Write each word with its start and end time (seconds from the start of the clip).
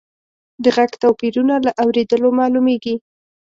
د 0.63 0.65
غږ 0.75 0.91
توپیرونه 1.03 1.55
له 1.65 1.71
اورېدلو 1.83 2.29
معلومیږي. 2.39 2.95